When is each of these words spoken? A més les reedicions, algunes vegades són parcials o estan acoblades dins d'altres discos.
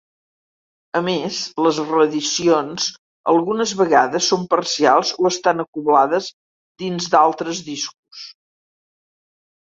A 0.99 1.01
més 1.07 1.41
les 1.65 1.81
reedicions, 1.89 2.87
algunes 3.33 3.75
vegades 3.83 4.31
són 4.33 4.49
parcials 4.55 5.13
o 5.25 5.29
estan 5.31 5.63
acoblades 5.67 6.33
dins 6.85 7.13
d'altres 7.15 7.63
discos. 7.71 8.27